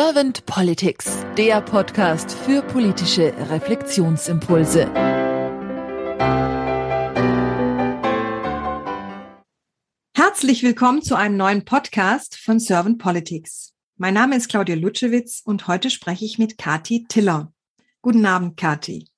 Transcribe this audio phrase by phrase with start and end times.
[0.00, 4.86] Servant Politics, der Podcast für politische Reflexionsimpulse.
[10.14, 13.74] Herzlich willkommen zu einem neuen Podcast von Servant Politics.
[13.96, 17.52] Mein Name ist Claudia Lutschewitz und heute spreche ich mit Kati Tiller.
[18.00, 19.08] Guten Abend, Kati.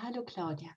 [0.00, 0.70] Hallo, Claudia.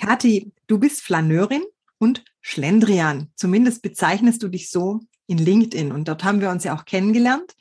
[0.00, 1.64] Kati, du bist Flaneurin
[1.98, 3.32] und Schlendrian.
[3.34, 7.56] Zumindest bezeichnest du dich so in LinkedIn und dort haben wir uns ja auch kennengelernt.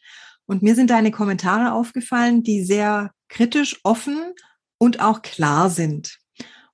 [0.50, 4.34] Und mir sind deine Kommentare aufgefallen, die sehr kritisch, offen
[4.80, 6.18] und auch klar sind.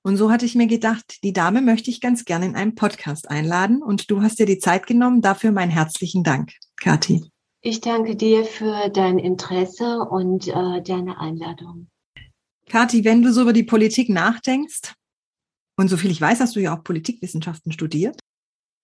[0.00, 3.28] Und so hatte ich mir gedacht, die Dame möchte ich ganz gerne in einen Podcast
[3.28, 3.82] einladen.
[3.82, 5.20] Und du hast dir die Zeit genommen.
[5.20, 7.30] Dafür meinen herzlichen Dank, Kathi.
[7.60, 11.88] Ich danke dir für dein Interesse und äh, deine Einladung.
[12.70, 14.94] Kathi, wenn du so über die Politik nachdenkst,
[15.78, 18.18] und soviel ich weiß, hast du ja auch Politikwissenschaften studiert.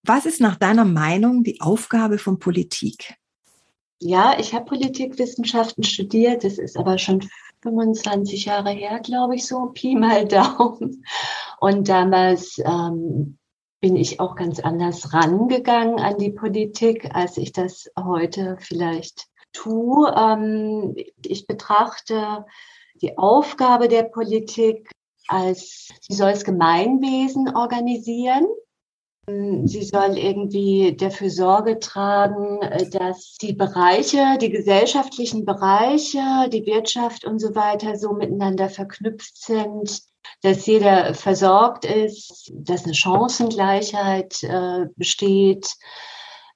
[0.05, 3.15] Was ist nach deiner Meinung die Aufgabe von Politik?
[4.05, 6.43] Ja, ich habe Politikwissenschaften studiert.
[6.43, 7.29] Das ist aber schon
[7.63, 11.05] 25 Jahre her, glaube ich, so Pi mal Daumen.
[11.61, 13.39] Und damals ähm,
[13.81, 20.13] bin ich auch ganz anders rangegangen an die Politik, als ich das heute vielleicht tue.
[20.17, 22.45] Ähm, ich betrachte
[23.01, 24.91] die Aufgabe der Politik
[25.29, 28.49] als, sie soll das Gemeinwesen organisieren.
[29.29, 37.25] Sie soll irgendwie dafür Sorge tragen, äh, dass die Bereiche, die gesellschaftlichen Bereiche, die Wirtschaft
[37.25, 40.03] und so weiter so miteinander verknüpft sind,
[40.43, 45.71] dass jeder versorgt ist, dass eine Chancengleichheit äh, besteht,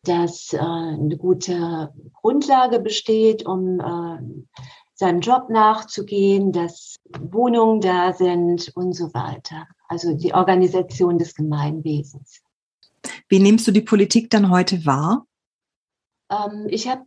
[0.02, 4.46] dass äh, eine gute Grundlage besteht, um
[4.94, 9.68] seinem Job nachzugehen, dass Wohnungen da sind und so weiter.
[9.86, 12.42] Also die Organisation des Gemeinwesens.
[13.28, 15.26] Wie nimmst du die Politik dann heute wahr?
[16.30, 17.02] Ähm, ich habe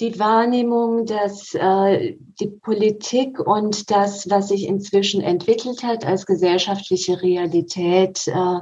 [0.00, 7.22] die Wahrnehmung, dass äh, die Politik und das, was sich inzwischen entwickelt hat als gesellschaftliche
[7.22, 8.60] Realität, äh,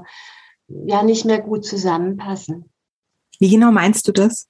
[0.68, 2.70] ja nicht mehr gut zusammenpassen.
[3.38, 4.48] Wie genau meinst du das?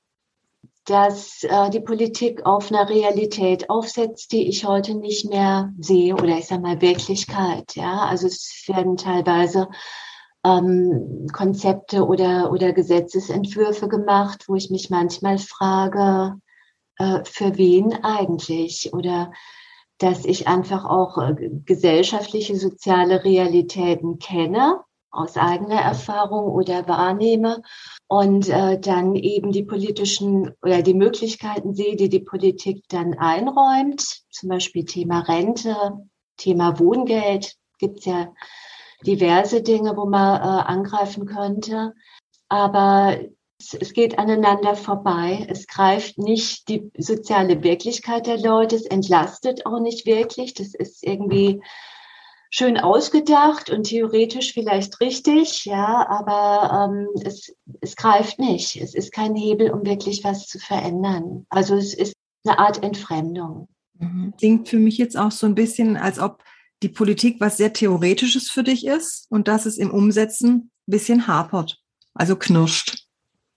[0.85, 6.37] Dass äh, die Politik auf einer Realität aufsetzt, die ich heute nicht mehr sehe oder
[6.39, 7.75] ich sage mal Wirklichkeit.
[7.75, 9.69] Ja, also es werden teilweise
[10.45, 16.39] ähm, Konzepte oder, oder Gesetzesentwürfe gemacht, wo ich mich manchmal frage,
[16.99, 18.93] äh, für wen eigentlich?
[18.93, 19.33] Oder
[19.99, 27.63] dass ich einfach auch äh, gesellschaftliche, soziale Realitäten kenne aus eigener Erfahrung oder wahrnehme
[28.09, 34.03] und äh, dann eben die politischen oder die Möglichkeiten sehe, die die Politik dann einräumt,
[34.31, 35.77] zum Beispiel Thema Rente,
[36.37, 38.35] Thema Wohngeld, gibt's ja
[39.07, 41.95] diverse Dinge, wo man äh, angreifen könnte.
[42.49, 43.19] Aber
[43.61, 45.47] es, es geht aneinander vorbei.
[45.49, 48.77] Es greift nicht die soziale Wirklichkeit der Leute.
[48.77, 50.55] Es entlastet auch nicht wirklich.
[50.55, 51.63] Das ist irgendwie
[52.51, 58.77] schön ausgedacht und theoretisch vielleicht richtig, ja, aber ähm, es, es greift nicht.
[58.77, 61.47] Es ist kein Hebel, um wirklich was zu verändern.
[61.49, 63.67] Also es ist eine Art Entfremdung.
[63.99, 64.35] Mhm.
[64.39, 66.45] Klingt für mich jetzt auch so ein bisschen, als ob
[66.85, 71.27] die Politik was sehr Theoretisches für dich ist und dass es im Umsetzen ein bisschen
[71.27, 71.81] hapert,
[72.13, 73.07] also knirscht.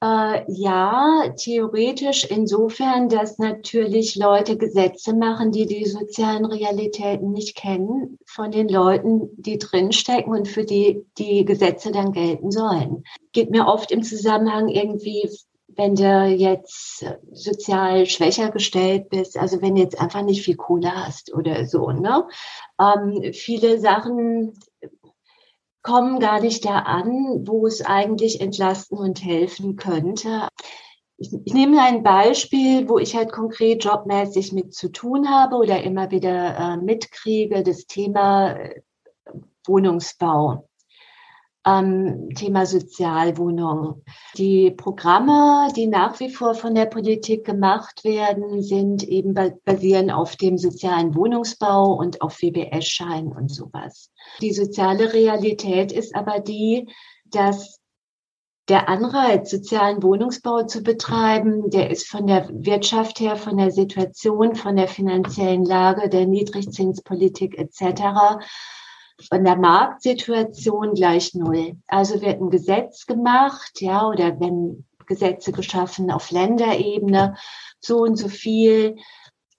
[0.01, 8.17] Äh, ja, theoretisch insofern, dass natürlich Leute Gesetze machen, die die sozialen Realitäten nicht kennen,
[8.25, 13.03] von den Leuten, die drinstecken und für die die Gesetze dann gelten sollen.
[13.33, 15.29] Geht mir oft im Zusammenhang irgendwie
[15.77, 20.91] wenn du jetzt sozial schwächer gestellt bist, also wenn du jetzt einfach nicht viel Kohle
[20.91, 22.27] hast oder so, ne?
[22.81, 24.59] Ähm, viele Sachen
[25.83, 30.49] kommen gar nicht da an, wo es eigentlich entlasten und helfen könnte.
[31.17, 35.81] Ich, ich nehme ein Beispiel, wo ich halt konkret jobmäßig mit zu tun habe oder
[35.83, 38.81] immer wieder äh, mitkriege, das Thema äh,
[39.65, 40.66] Wohnungsbau
[41.67, 44.03] ähm, Thema Sozialwohnung.
[44.37, 49.33] Die Programme, die nach wie vor von der Politik gemacht werden, sind eben
[49.65, 54.11] basieren auf dem sozialen Wohnungsbau und auf WBS-Schein und sowas.
[54.41, 56.87] Die soziale Realität ist aber die,
[57.25, 57.79] dass
[58.69, 64.55] der Anreiz, sozialen Wohnungsbau zu betreiben, der ist von der Wirtschaft her, von der Situation,
[64.55, 68.39] von der finanziellen Lage, der Niedrigzinspolitik etc
[69.29, 71.77] von der Marktsituation gleich null.
[71.87, 77.35] Also wird ein Gesetz gemacht, ja, oder wenn Gesetze geschaffen auf Länderebene,
[77.79, 78.97] so und so viel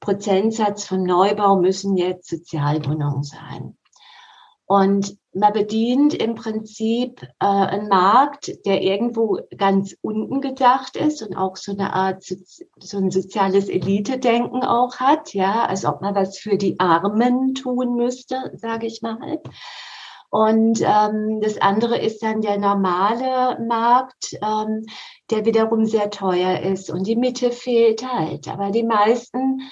[0.00, 3.77] Prozentsatz von Neubau müssen jetzt Sozialwohnungen sein.
[4.68, 11.34] Und man bedient im Prinzip äh, einen Markt, der irgendwo ganz unten gedacht ist und
[11.34, 16.38] auch so eine Art, so ein soziales Elite-Denken auch hat, ja, als ob man was
[16.38, 19.40] für die Armen tun müsste, sage ich mal.
[20.28, 24.84] Und ähm, das andere ist dann der normale Markt, ähm,
[25.30, 26.90] der wiederum sehr teuer ist.
[26.90, 28.48] Und die Mitte fehlt halt.
[28.48, 29.62] Aber die meisten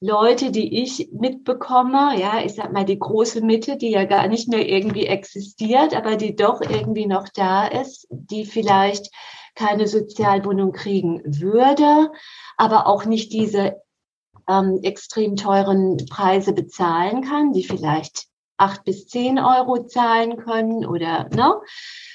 [0.00, 4.48] Leute, die ich mitbekomme, ja, ich sag mal die große Mitte, die ja gar nicht
[4.48, 9.10] mehr irgendwie existiert, aber die doch irgendwie noch da ist, die vielleicht
[9.56, 12.12] keine Sozialwohnung kriegen würde,
[12.56, 13.82] aber auch nicht diese
[14.48, 21.28] ähm, extrem teuren Preise bezahlen kann, die vielleicht acht bis zehn Euro zahlen können oder
[21.34, 21.54] ne,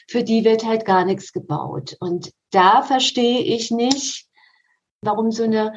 [0.09, 1.97] für die wird halt gar nichts gebaut.
[1.99, 4.27] Und da verstehe ich nicht,
[5.01, 5.73] warum so eine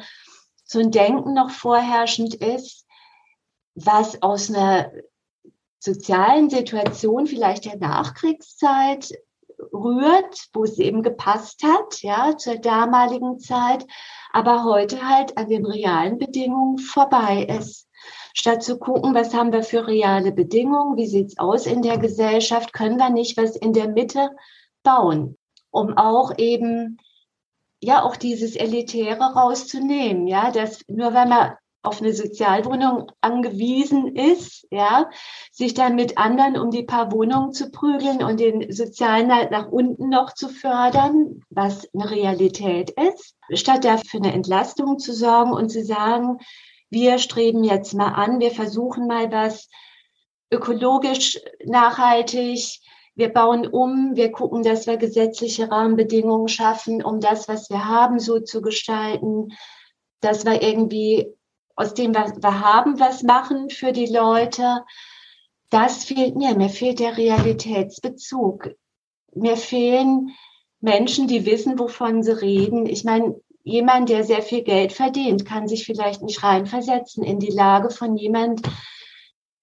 [0.67, 2.85] so ein Denken noch vorherrschend ist,
[3.73, 4.91] was aus einer
[5.79, 9.13] sozialen Situation vielleicht der Nachkriegszeit
[9.73, 13.85] rührt, wo es eben gepasst hat, ja, zur damaligen Zeit,
[14.31, 17.87] aber heute halt an den realen Bedingungen vorbei ist.
[18.33, 22.71] Statt zu gucken, was haben wir für reale Bedingungen, wie sieht's aus in der Gesellschaft,
[22.73, 24.29] können wir nicht was in der Mitte
[24.83, 25.37] bauen,
[25.71, 26.99] um auch eben
[27.81, 31.53] ja auch dieses Elitäre rauszunehmen, ja, dass nur wenn man
[31.83, 35.09] auf eine Sozialwohnung angewiesen ist, ja,
[35.51, 39.67] sich dann mit anderen um die paar Wohnungen zu prügeln und den sozialen halt nach
[39.67, 45.69] unten noch zu fördern, was eine Realität ist, statt dafür eine Entlastung zu sorgen und
[45.69, 46.39] zu sagen,
[46.89, 49.69] wir streben jetzt mal an, wir versuchen mal was
[50.51, 52.79] ökologisch nachhaltig,
[53.17, 58.19] wir bauen um, wir gucken, dass wir gesetzliche Rahmenbedingungen schaffen, um das, was wir haben,
[58.19, 59.53] so zu gestalten,
[60.21, 61.33] dass wir irgendwie
[61.75, 64.83] aus dem, was wir haben, was machen für die Leute.
[65.71, 66.55] Das fehlt mir.
[66.55, 68.69] Mir fehlt der Realitätsbezug.
[69.33, 70.29] Mir fehlen
[70.79, 72.85] Menschen, die wissen, wovon sie reden.
[72.85, 77.51] Ich meine, jemand, der sehr viel Geld verdient, kann sich vielleicht nicht reinversetzen in die
[77.51, 78.61] Lage von jemand,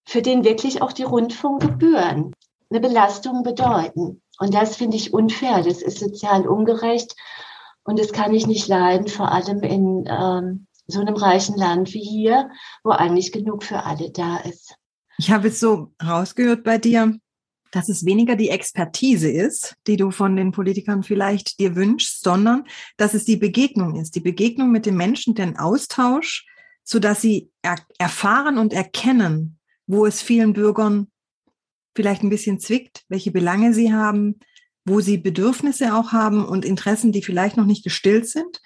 [0.04, 2.34] für den wirklich auch die Rundfunkgebühren
[2.75, 4.21] eine Belastung bedeuten.
[4.38, 5.62] Und das finde ich unfair.
[5.62, 7.15] Das ist sozial ungerecht.
[7.85, 12.03] Und das kann ich nicht leiden, vor allem in ähm, so einem reichen Land wie
[12.03, 12.50] hier,
[12.82, 14.75] wo eigentlich genug für alle da ist.
[15.19, 17.17] Ich habe es so rausgehört bei dir,
[17.71, 22.65] dass es weniger die Expertise ist, die du von den Politikern vielleicht dir wünschst, sondern
[22.97, 26.47] dass es die Begegnung ist, die Begegnung mit den Menschen, den Austausch,
[26.82, 31.09] so dass sie er erfahren und erkennen, wo es vielen Bürgern
[31.94, 34.41] vielleicht ein bisschen zwickt, welche Belange sie haben,
[34.85, 38.61] wo sie Bedürfnisse auch haben und Interessen, die vielleicht noch nicht gestillt sind,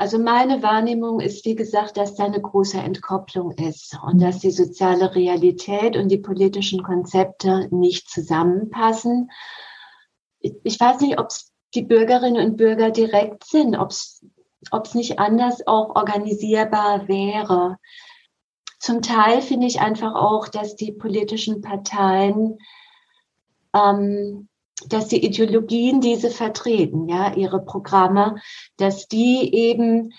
[0.00, 4.50] also meine Wahrnehmung ist, wie gesagt, dass da eine große Entkopplung ist und dass die
[4.50, 9.30] soziale Realität und die politischen Konzepte nicht zusammenpassen.
[10.40, 14.24] Ich weiß nicht, ob es die Bürgerinnen und Bürger direkt sind, ob es
[14.94, 17.76] nicht anders auch organisierbar wäre.
[18.80, 22.58] Zum Teil finde ich einfach auch, dass die politischen Parteien
[23.74, 24.48] ähm,
[24.88, 28.40] dass die Ideologien, die sie vertreten, ja, ihre Programme,
[28.76, 30.12] dass die eben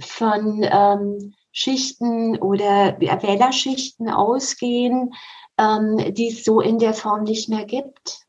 [0.00, 5.14] von ähm, Schichten oder Wählerschichten ausgehen,
[5.56, 8.26] ähm, die es so in der Form nicht mehr gibt.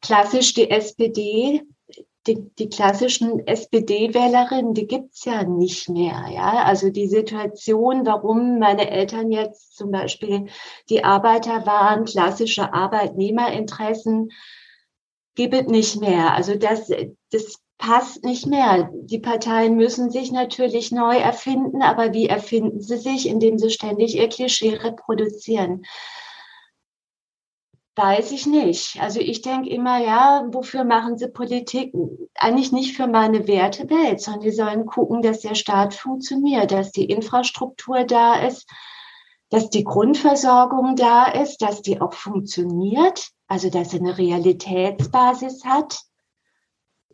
[0.00, 1.62] Klassisch die SPD
[2.26, 6.26] die, die klassischen SPD-Wählerinnen, die gibt's ja nicht mehr.
[6.30, 10.46] Ja, also die Situation, warum meine Eltern jetzt zum Beispiel
[10.90, 14.30] die Arbeiter waren, klassische Arbeitnehmerinteressen,
[15.34, 16.34] gibt es nicht mehr.
[16.34, 16.90] Also das,
[17.30, 18.90] das passt nicht mehr.
[18.92, 24.16] Die Parteien müssen sich natürlich neu erfinden, aber wie erfinden sie sich, indem sie ständig
[24.16, 25.84] ihr Klischee reproduzieren?
[28.02, 28.98] Weiß ich nicht.
[28.98, 31.92] Also ich denke immer, ja, wofür machen sie Politik?
[32.34, 37.04] Eigentlich nicht für meine Wertewelt, sondern die sollen gucken, dass der Staat funktioniert, dass die
[37.04, 38.66] Infrastruktur da ist,
[39.50, 46.00] dass die Grundversorgung da ist, dass die auch funktioniert, also dass sie eine Realitätsbasis hat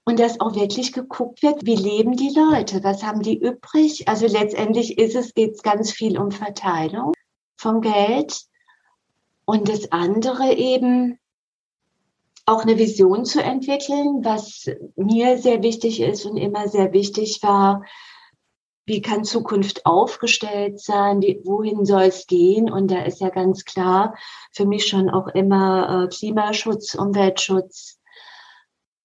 [0.04, 4.06] und dass auch wirklich geguckt wird, wie leben die Leute, was haben die übrig.
[4.06, 7.12] Also letztendlich ist es, geht es ganz viel um Verteilung
[7.56, 8.46] von Geld
[9.46, 11.18] und das andere eben
[12.44, 17.84] auch eine Vision zu entwickeln, was mir sehr wichtig ist und immer sehr wichtig war.
[18.84, 21.22] Wie kann Zukunft aufgestellt sein?
[21.22, 22.70] Wie, wohin soll es gehen?
[22.70, 24.14] Und da ist ja ganz klar
[24.52, 27.98] für mich schon auch immer äh, Klimaschutz, Umweltschutz,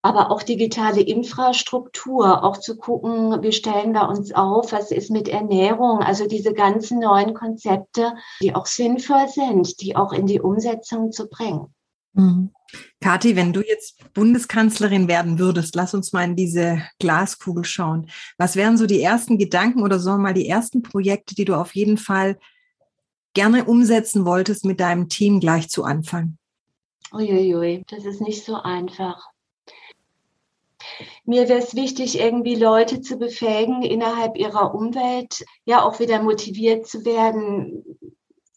[0.02, 5.28] aber auch digitale Infrastruktur, auch zu gucken, wie stellen wir uns auf, was ist mit
[5.28, 11.12] Ernährung, also diese ganzen neuen Konzepte, die auch sinnvoll sind, die auch in die Umsetzung
[11.12, 11.74] zu bringen.
[12.14, 12.52] Mhm.
[13.00, 18.10] Kathi, wenn du jetzt Bundeskanzlerin werden würdest, lass uns mal in diese Glaskugel schauen.
[18.38, 21.76] Was wären so die ersten Gedanken oder wir mal die ersten Projekte, die du auf
[21.76, 22.38] jeden Fall
[23.34, 26.38] gerne umsetzen wolltest mit deinem Team gleich zu Anfang?
[27.14, 29.31] Uiuiui, das ist nicht so einfach.
[31.26, 36.88] Mir wäre es wichtig, irgendwie Leute zu befähigen, innerhalb ihrer Umwelt ja auch wieder motiviert
[36.88, 37.84] zu werden,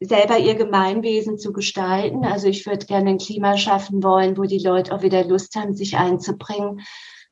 [0.01, 2.25] selber ihr Gemeinwesen zu gestalten.
[2.25, 5.75] Also ich würde gerne ein Klima schaffen wollen, wo die Leute auch wieder Lust haben,
[5.75, 6.81] sich einzubringen,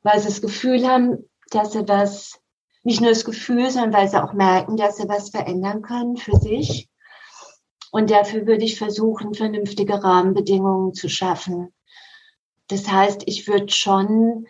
[0.01, 2.39] weil sie das Gefühl haben, dass sie was,
[2.83, 6.35] nicht nur das Gefühl, sondern weil sie auch merken, dass sie was verändern können für
[6.37, 6.89] sich.
[7.91, 11.73] Und dafür würde ich versuchen, vernünftige Rahmenbedingungen zu schaffen.
[12.67, 14.47] Das heißt, ich würde schon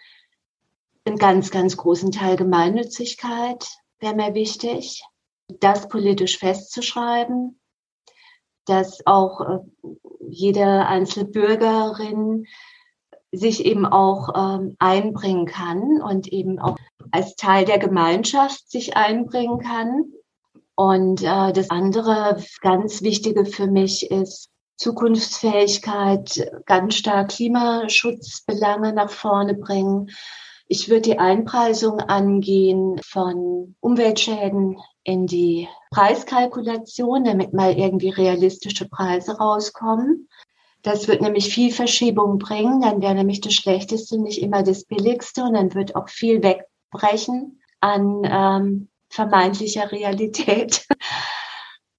[1.06, 3.68] einen ganz, ganz großen Teil Gemeinnützigkeit
[4.00, 5.04] wäre mir wichtig,
[5.60, 7.60] das politisch festzuschreiben,
[8.66, 9.60] dass auch äh,
[10.30, 12.46] jede einzelne Bürgerin
[13.32, 16.78] sich eben auch ähm, einbringen kann und eben auch
[17.12, 20.06] als Teil der Gemeinschaft sich einbringen kann.
[20.76, 29.56] Und äh, das andere ganz Wichtige für mich ist Zukunftsfähigkeit, ganz stark Klimaschutzbelange nach vorne
[29.56, 30.10] bringen.
[30.76, 39.38] Ich würde die Einpreisung angehen von Umweltschäden in die Preiskalkulation, damit mal irgendwie realistische Preise
[39.38, 40.28] rauskommen.
[40.82, 42.82] Das wird nämlich viel Verschiebung bringen.
[42.82, 47.62] Dann wäre nämlich das Schlechteste nicht immer das Billigste und dann wird auch viel wegbrechen
[47.80, 50.88] an ähm, vermeintlicher Realität.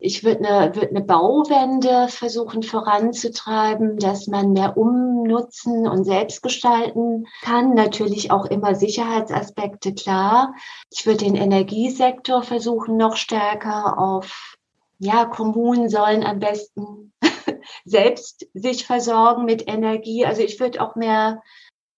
[0.06, 7.26] Ich würde eine, würd eine Bauwende versuchen voranzutreiben, dass man mehr umnutzen und selbst gestalten
[7.40, 7.72] kann.
[7.72, 10.52] Natürlich auch immer Sicherheitsaspekte, klar.
[10.90, 14.58] Ich würde den Energiesektor versuchen, noch stärker auf,
[14.98, 17.14] ja, Kommunen sollen am besten
[17.86, 20.26] selbst sich versorgen mit Energie.
[20.26, 21.42] Also ich würde auch mehr,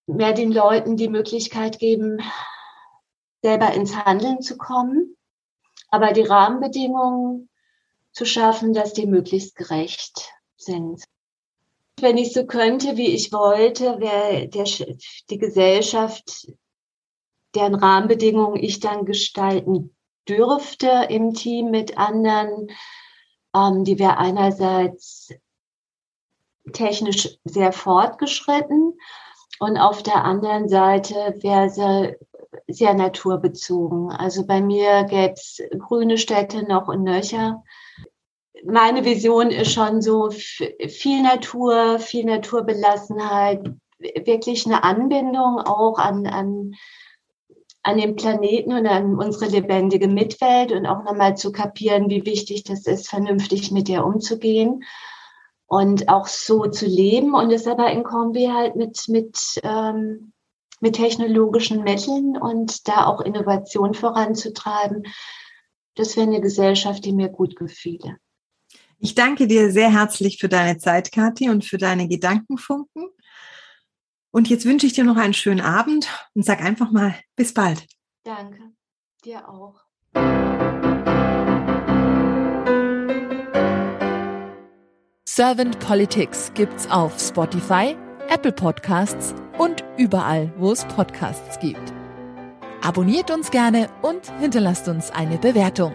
[0.07, 2.21] mehr den Leuten die Möglichkeit geben,
[3.43, 5.17] selber ins Handeln zu kommen.
[5.89, 7.49] Aber die Rahmenbedingungen
[8.17, 11.05] zu schaffen, dass die möglichst gerecht sind.
[12.01, 14.49] Wenn ich so könnte, wie ich wollte, wäre
[15.29, 16.51] die Gesellschaft,
[17.55, 19.95] deren Rahmenbedingungen ich dann gestalten
[20.27, 22.69] dürfte im Team mit anderen,
[23.55, 25.35] ähm, die wäre einerseits
[26.73, 28.99] technisch sehr fortgeschritten
[29.59, 32.17] und auf der anderen Seite wäre sie
[32.67, 34.11] sehr naturbezogen.
[34.11, 37.63] Also bei mir gäbe es grüne Städte noch und nöcher
[38.65, 46.75] meine Vision ist schon so viel Natur, viel Naturbelassenheit, wirklich eine Anbindung auch an, an,
[47.83, 52.65] an den Planeten und an unsere lebendige Mitwelt und auch nochmal zu kapieren, wie wichtig
[52.65, 54.85] das ist, vernünftig mit ihr umzugehen
[55.67, 60.33] und auch so zu leben und es aber in Kombi halt mit, mit, ähm,
[60.81, 65.05] mit technologischen Mitteln und da auch Innovation voranzutreiben.
[65.95, 68.19] Das wäre eine Gesellschaft, die mir gut gefiele.
[68.99, 73.09] Ich danke dir sehr herzlich für deine Zeit, Kathi, und für deine Gedankenfunken.
[74.31, 77.87] Und jetzt wünsche ich dir noch einen schönen Abend und sag einfach mal bis bald.
[78.25, 78.73] Danke.
[79.25, 79.81] Dir auch.
[85.29, 87.97] Servant Politics gibt's auf Spotify,
[88.29, 91.93] Apple Podcasts und überall, wo es Podcasts gibt.
[92.83, 95.95] Abonniert uns gerne und hinterlasst uns eine Bewertung.